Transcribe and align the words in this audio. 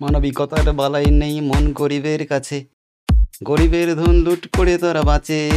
মানবিকতার 0.00 0.72
বালাই 0.72 1.06
নেই 1.06 1.40
মন 1.40 1.72
গরিবের 1.72 2.26
কাছে। 2.26 2.64
গরিবের 3.44 3.94
ধন 3.94 4.12
লুট 4.12 4.56
করে 4.56 4.78
তারা 4.78 5.02
বাঁচে। 5.02 5.50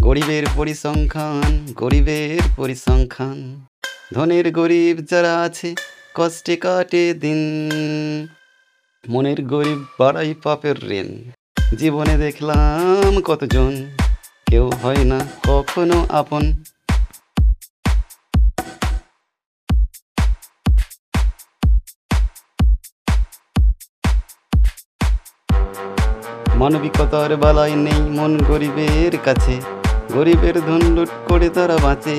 গরিবের 0.00 0.46
পরিসংখ্যান 0.56 1.72
গরিবের 1.72 2.40
পরিসংখ্যান। 2.56 3.66
ধনের 4.14 4.52
গরিব 4.52 5.04
যারা 5.10 5.40
আছে, 5.40 5.74
কষ্টে 6.14 6.56
কাটে 6.56 7.14
দিন। 7.14 7.38
মনের 9.08 9.42
গরিব 9.42 9.84
বাড়াই 9.98 10.34
পাপের 10.42 10.90
ঋণ। 10.90 11.30
জীবনে 11.76 12.16
দেখলাম 12.16 13.20
কতজন। 13.20 13.86
কেউ 14.50 14.70
হয় 14.82 15.04
না 15.04 15.20
কখনো 15.48 16.06
আপন। 16.10 16.52
মানবিকতার 26.58 27.36
বালাই 27.36 27.74
নেই 27.74 28.00
মন 28.00 28.38
গরিবের 28.38 29.18
কাছে। 29.24 29.60
গরিবের 30.12 30.56
ধন 30.60 30.82
লুট 30.94 31.08
করে 31.28 31.48
তারা 31.48 31.76
বাঁচে। 31.82 32.16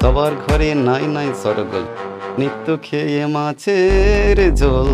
সবার 0.00 0.32
ঘরে 0.48 0.74
নাই 0.74 1.06
নাই 1.06 1.28
সরগল। 1.42 1.84
নিত্য 2.38 2.76
খেয়ে 2.82 3.26
মাছের 3.26 4.54
জল 4.54 4.90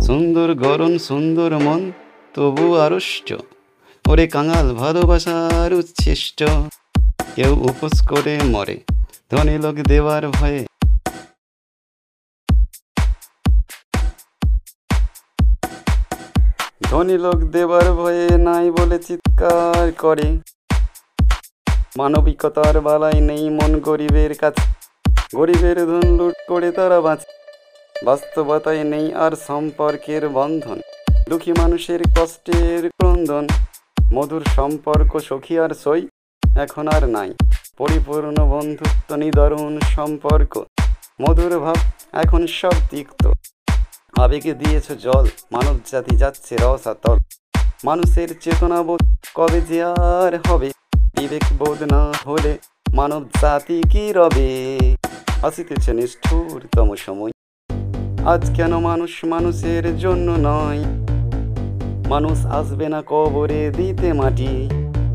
সুন্দর 0.00 0.54
গরম, 0.54 0.98
সুন্দর 0.98 1.50
মন, 1.58 1.92
তবু 2.34 2.74
আড়ষ্ট। 2.74 3.34
ওরে 4.08 4.26
কাঙাল 4.26 4.74
ভালোবাসার 4.74 5.74
উচ্ছিষ্ট। 5.74 6.44
কেউ 7.36 7.52
উপোস 7.54 8.08
করে 8.08 8.38
মরে। 8.44 8.76
ধনী 9.30 9.58
লোক 9.58 9.74
দেওয়ার 9.74 10.28
ভয়ে 10.28 10.66
ধনী 16.82 17.18
লোক 17.18 17.34
দেবার 17.34 17.92
ভয়ে 17.92 18.28
নাই 18.38 18.70
বলে 18.70 18.98
চিৎকার 18.98 19.92
করে। 19.98 20.38
মানবিকতার 21.96 22.80
বালাই 22.80 23.20
নেই 23.20 23.50
মন 23.50 23.80
গরিবের 23.80 24.34
কাছে। 24.34 24.64
গরিবের 25.36 25.78
ধন 25.86 26.06
লুট 26.18 26.34
করে 26.48 26.72
তারা 26.72 27.00
বাঁচে। 27.00 27.28
বাস্তবতায় 28.04 28.84
নেই 28.84 29.14
আর 29.14 29.32
সম্পর্কের 29.46 30.28
বন্ধন। 30.28 30.80
দুঃখী 31.28 31.52
মানুষের 31.52 32.00
কষ্টের 32.16 32.90
ক্রন্দন। 32.90 33.46
মধুর 34.14 34.44
সম্পর্ক 34.56 35.18
সখী 35.18 35.58
আর 35.58 35.74
সই 35.84 36.08
এখন 36.60 36.88
আর 36.88 37.06
নাই। 37.06 37.30
পরিপূর্ণ 37.78 38.36
বন্ধুত্ব 38.44 39.14
নিদারুণ 39.14 39.78
সম্পর্ক। 39.80 40.64
মধুর 41.20 41.58
ভাব 41.58 41.78
এখন 42.12 42.46
সব 42.46 42.76
তিক্ত। 42.90 43.22
আবেগে 44.18 44.54
দিয়েছ 44.54 44.92
জল। 44.92 45.26
মানব 45.52 45.76
জাতি 45.92 46.16
যাচ্ছে 46.16 46.56
রসাতল 46.56 47.18
মানুষের 47.84 48.28
চেতনাবোধ 48.40 49.00
কবে 49.34 49.60
যে 49.60 49.84
আর 49.84 50.38
হবে? 50.46 50.70
বিবেক 50.96 51.44
বোধ 51.58 51.82
না 51.82 52.12
হলে 52.26 52.58
মানব 52.94 53.22
জাতি 53.42 53.82
কি 53.90 54.12
রবে? 54.12 54.78
আসিতেছে 55.42 55.92
নিষ্ঠুরতম 55.92 56.94
সময়। 56.94 57.30
আজ 58.26 58.56
কেন 58.56 58.78
মানুষ 58.78 59.24
মানুষের 59.24 59.98
জন্য 59.98 60.36
নয়? 60.38 60.84
মানুষ 62.08 62.46
আসবে 62.46 62.88
না 62.88 63.02
কবরে 63.06 63.70
দিতে 63.70 64.12
মাটি। 64.12 64.68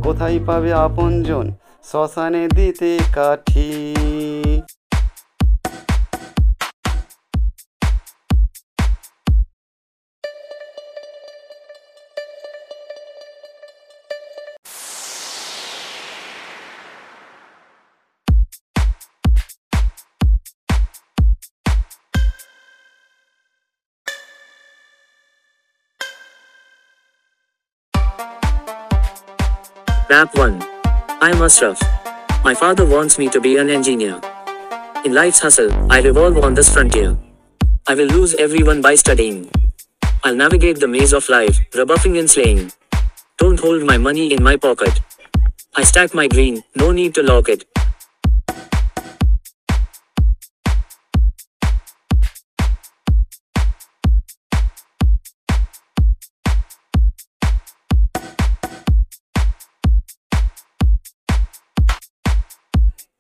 কোথায় 0.03 0.39
পাবে 0.45 0.73
আপনজন? 0.73 1.51
শ্মশানে 1.83 2.47
দিতে 2.47 2.99
কাঠি। 3.15 3.96
Rap 30.09 30.33
1. 30.37 30.63
I'm 31.19 31.41
Asraf. 31.41 31.81
My 32.41 32.53
father 32.53 32.85
wants 32.85 33.19
me 33.19 33.27
to 33.27 33.41
be 33.41 33.57
an 33.57 33.69
engineer. 33.69 34.21
In 35.03 35.13
life's 35.13 35.39
hustle, 35.39 35.69
I 35.91 35.99
revolve 35.99 36.37
on 36.37 36.53
this 36.53 36.71
frontier. 36.71 37.17
I 37.87 37.93
will 37.93 38.07
lose 38.07 38.33
everyone 38.35 38.81
by 38.81 38.95
studying. 38.95 39.51
I'll 40.23 40.33
navigate 40.33 40.79
the 40.79 40.87
maze 40.87 41.11
of 41.11 41.27
life, 41.27 41.59
rebuffing 41.75 42.17
and 42.17 42.29
slaying. 42.29 42.71
Don't 43.37 43.59
hold 43.59 43.83
my 43.83 43.97
money 43.97 44.31
in 44.31 44.41
my 44.41 44.55
pocket. 44.55 45.01
I 45.75 45.83
stack 45.83 46.13
my 46.13 46.29
green, 46.29 46.63
no 46.73 46.93
need 46.93 47.13
to 47.15 47.21
lock 47.21 47.49
it. 47.49 47.65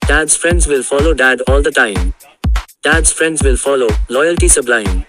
Dad's 0.07 0.37
friends 0.37 0.67
will 0.67 0.83
follow 0.83 1.13
dad 1.13 1.41
all 1.49 1.61
the 1.61 1.69
time. 1.69 2.13
Dad's 2.81 3.11
friends 3.11 3.43
will 3.43 3.57
follow, 3.57 3.89
loyalty 4.07 4.47
sublime. 4.47 5.05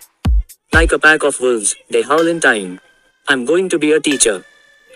Like 0.72 0.90
a 0.90 0.98
pack 0.98 1.22
of 1.22 1.38
wolves, 1.38 1.76
they 1.88 2.02
howl 2.02 2.26
in 2.26 2.40
time. 2.40 2.80
I'm 3.28 3.44
going 3.44 3.68
to 3.68 3.78
be 3.78 3.92
a 3.92 4.00
teacher. 4.00 4.44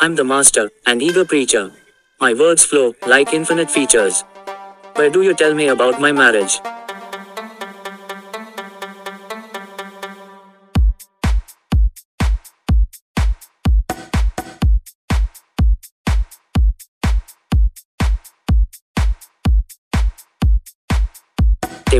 I'm 0.01 0.17
the 0.17 0.25
master, 0.25 0.71
an 0.87 1.01
eager 1.01 1.25
preacher. 1.25 1.71
My 2.21 2.35
words 2.35 2.65
flow 2.65 2.95
like 3.07 3.33
infinite 3.33 3.71
features. 3.71 4.25
Where 4.97 5.09
do 5.09 5.23
you 5.23 5.35
tell 5.35 5.55
me 5.55 5.69
about 5.69 6.01
my 6.01 6.11
marriage? 6.11 6.59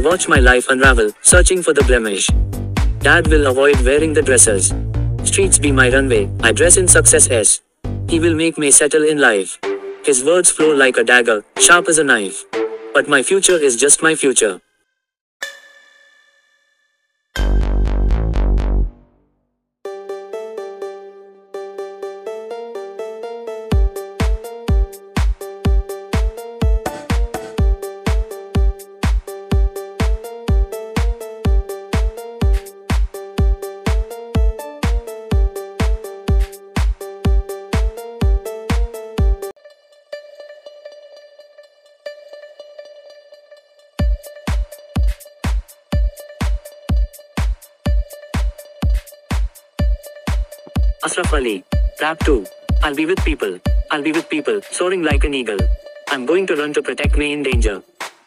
Watch 0.03 0.29
my 0.29 0.39
life 0.39 0.69
unravel, 0.69 1.11
searching 1.23 1.63
for 1.63 1.73
the 1.73 1.85
blemish. 1.85 2.29
Dad 3.01 3.27
will 3.29 3.47
avoid 3.47 3.81
wearing 3.85 4.13
the 4.13 4.23
dresses. 4.23 4.75
Streets 5.25 5.59
be 5.59 5.71
my 5.71 5.89
runway, 5.91 6.29
I 6.41 6.53
dress 6.53 6.77
in 6.77 6.89
success 6.89 7.31
S. 7.31 7.61
He 8.09 8.19
will 8.19 8.35
make 8.35 8.59
me 8.59 8.71
settle 8.71 9.05
in 9.05 9.19
life. 9.19 9.59
His 10.05 10.25
words 10.25 10.51
flow 10.51 10.75
like 10.75 10.97
a 10.97 11.05
dagger, 11.05 11.45
sharp 11.59 11.89
as 11.89 11.99
a 11.99 12.05
knife. 12.05 12.45
But 12.93 13.09
my 13.09 13.23
future 13.23 13.57
is 13.57 13.77
just 13.77 14.03
my 14.03 14.15
future. 14.15 14.61
Asraf 51.05 51.33
Ali. 51.35 51.65
Rap 52.01 52.19
2. 52.21 52.47
I'll 52.85 52.95
be 52.95 53.07
with 53.07 53.25
people. 53.25 53.59
I'll 53.91 54.03
be 54.03 54.13
with 54.13 54.29
people, 54.29 54.61
soaring 54.71 55.03
like 55.03 55.25
an 55.25 55.35
eagle. 55.35 55.59
I'm 56.09 56.27
going 56.27 56.47
to 56.47 56.55
run 56.55 56.73
to 56.75 56.83
protect 56.83 57.17
me 57.17 57.33
in 57.33 57.43
danger. 57.43 57.83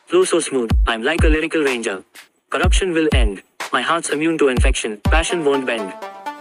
Flow 0.07 0.25
so 0.25 0.41
smooth, 0.41 0.71
I'm 0.85 1.01
like 1.01 1.23
a 1.23 1.27
lyrical 1.27 1.61
ranger. 1.61 2.03
Corruption 2.49 2.91
will 2.91 3.07
end. 3.13 3.41
My 3.71 3.81
heart's 3.81 4.09
immune 4.09 4.37
to 4.39 4.49
infection, 4.49 4.97
passion 5.05 5.45
won't 5.45 5.65
bend. 5.65 5.93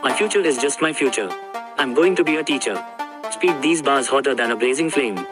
My 0.03 0.13
future 0.13 0.41
is 0.41 0.59
just 0.59 0.83
my 0.83 0.93
future. 0.93 1.31
I'm 1.79 1.95
going 1.95 2.17
to 2.17 2.25
be 2.25 2.37
a 2.37 2.45
teacher. 2.45 2.85
Speak 3.31 3.61
these 3.61 3.81
bars 3.81 4.09
hotter 4.09 4.35
than 4.35 4.51
a 4.51 4.57
blazing 4.57 4.91
flame. 4.91 5.25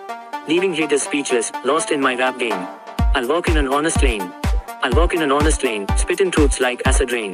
Leaving 0.46 0.72
haters 0.72 1.02
speechless, 1.02 1.50
lost 1.64 1.90
in 1.90 2.00
my 2.00 2.14
rap 2.14 2.38
game. 2.38 2.66
I'll 3.14 3.26
walk 3.26 3.48
in 3.48 3.56
an 3.56 3.66
honest 3.66 4.02
lane. 4.02 4.32
I'll 4.82 4.92
walk 4.92 5.14
in 5.14 5.22
an 5.22 5.32
honest 5.32 5.64
lane, 5.64 5.86
spitting 5.96 6.30
truths 6.30 6.60
like 6.60 6.80
acid 6.86 7.10
rain. 7.10 7.32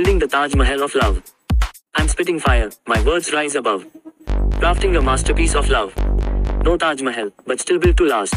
Building 0.00 0.18
the 0.18 0.26
Taj 0.26 0.54
Mahal 0.54 0.82
of 0.82 0.94
love. 0.94 1.22
I'm 1.94 2.08
spitting 2.08 2.38
fire, 2.40 2.70
my 2.86 2.98
words 3.04 3.34
rise 3.34 3.54
above. 3.54 3.84
Crafting 4.60 4.96
a 4.96 5.02
masterpiece 5.02 5.54
of 5.54 5.68
love. 5.68 5.92
No 6.64 6.78
Taj 6.78 7.02
Mahal, 7.02 7.30
but 7.46 7.60
still 7.60 7.78
built 7.78 7.98
to 7.98 8.06
last. 8.06 8.34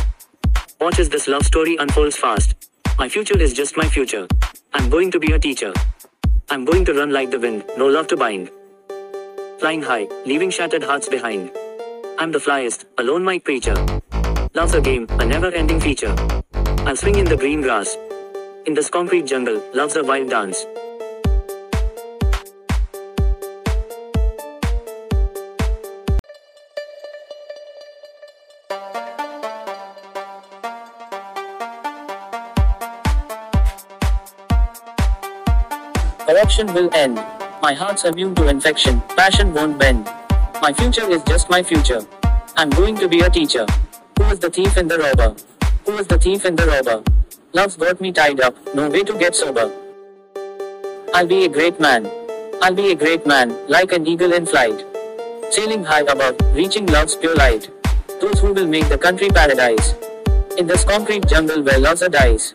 Watch 0.82 1.00
as 1.00 1.08
this 1.08 1.30
love 1.30 1.46
story 1.46 1.78
unfolds 1.78 2.18
fast. 2.18 2.68
My 2.98 3.08
future 3.08 3.40
is 3.40 3.54
just 3.54 3.78
my 3.78 3.88
future. 3.88 4.28
I'm 4.74 4.90
going 4.90 5.10
to 5.12 5.22
be 5.22 5.32
a 5.32 5.40
teacher. 5.40 5.72
I'm 6.50 6.66
going 6.66 6.84
to 6.84 6.94
run 6.94 7.12
like 7.12 7.32
the 7.32 7.40
wind, 7.40 7.64
no 7.78 7.88
love 7.88 8.08
to 8.08 8.18
bind. 8.18 8.52
Flying 9.60 9.84
high, 9.84 10.08
leaving 10.26 10.50
shattered 10.50 10.84
hearts 10.84 11.08
behind. 11.08 11.50
I'm 12.20 12.34
the 12.34 12.40
flyest, 12.40 12.84
alone 12.98 13.24
my 13.24 13.40
creature. 13.40 13.78
Love's 14.54 14.74
a 14.74 14.82
game, 14.82 15.08
a 15.12 15.26
never 15.26 15.50
ending 15.52 15.80
feature. 15.80 16.14
I'll 16.86 16.98
swing 16.98 17.20
in 17.20 17.26
the 17.26 17.38
green 17.38 17.62
grass. 17.62 17.96
In 18.66 18.74
this 18.74 18.90
concrete 18.90 19.28
jungle, 19.28 19.64
love's 19.74 19.96
a 19.96 20.04
wild 20.04 20.30
dance. 20.30 20.66
Corruption 36.26 36.74
will 36.74 36.90
end. 36.94 37.16
My 37.62 37.74
heart's 37.74 38.06
immune 38.06 38.34
to 38.36 38.48
infection, 38.48 39.02
passion 39.18 39.54
won't 39.54 39.78
bend. 39.78 40.06
My 40.62 40.72
future 40.72 41.10
is 41.10 41.22
just 41.24 41.50
my 41.50 41.62
future. 41.62 42.00
I'm 42.56 42.70
going 42.70 42.96
to 42.98 43.10
be 43.10 43.20
a 43.20 43.30
teacher. 43.30 43.66
Who 44.18 44.24
is 44.32 44.40
the 44.40 44.50
thief 44.50 44.78
and 44.78 44.90
the 44.90 45.00
robber? 45.00 45.36
Who 45.86 45.98
is 45.98 46.08
the 46.08 46.18
thief 46.18 46.46
and 46.46 46.58
the 46.58 46.66
robber? 46.66 47.04
Love's 47.52 47.76
got 47.76 48.00
me 48.00 48.14
tied 48.14 48.40
up, 48.40 48.56
no 48.74 48.90
way 48.90 49.04
to 49.04 49.18
get 49.18 49.36
sober. 49.36 49.70
I'll 51.14 51.28
be 51.28 51.44
a 51.44 51.50
great 51.50 51.82
man. 51.82 52.10
I'll 52.62 52.74
be 52.74 52.92
a 52.92 52.96
great 52.96 53.28
man, 53.28 53.58
like 53.68 53.92
an 53.92 54.08
eagle 54.08 54.32
in 54.32 54.46
flight. 54.46 54.86
Sailing 55.52 55.84
high 55.84 56.08
above, 56.08 56.38
reaching 56.56 56.86
love's 56.86 57.18
pure 57.18 57.36
light. 57.36 57.70
Those 58.22 58.40
who 58.40 58.54
will 58.54 58.68
make 58.68 58.88
the 58.88 58.98
country 58.98 59.30
paradise. 59.30 59.94
In 60.58 60.68
this 60.68 60.86
concrete 60.86 61.28
jungle 61.28 61.62
where 61.62 61.80
love's 61.80 62.02
a 62.02 62.08
dice. 62.08 62.54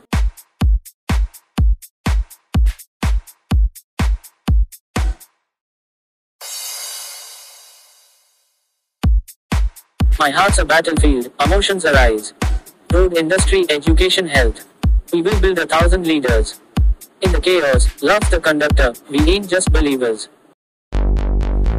My 10.19 10.31
heart's 10.31 10.59
a 10.59 10.65
battlefield, 10.65 11.31
emotions 11.45 11.85
arise. 11.85 12.33
Road 12.93 13.17
industry, 13.17 13.65
education, 13.71 14.27
health. 14.27 14.67
We 15.13 15.23
will 15.23 15.41
build 15.41 15.61
a 15.61 15.67
thousand 15.67 16.09
leaders. 16.09 16.59
In 17.23 17.31
the 17.31 17.41
chaos, 17.41 17.87
love 18.03 18.29
the 18.29 18.41
conductor, 18.41 18.95
we 19.09 19.21
ain't 19.21 19.49
just 19.49 19.71
believers. 19.73 20.29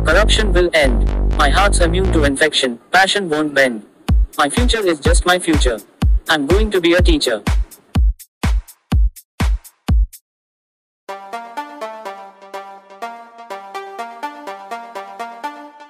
Corruption 0.06 0.54
will 0.54 0.70
end. 0.74 1.06
My 1.36 1.50
heart's 1.50 1.82
immune 1.82 2.14
to 2.14 2.24
infection, 2.24 2.80
passion 2.94 3.30
won't 3.30 3.54
bend. 3.54 3.86
My 4.38 4.50
future 4.50 4.88
is 4.88 5.02
just 5.02 5.26
my 5.26 5.38
future. 5.38 5.78
I'm 6.30 6.48
going 6.48 6.72
to 6.72 6.80
be 6.80 6.94
a 6.94 7.02
teacher. 7.02 7.44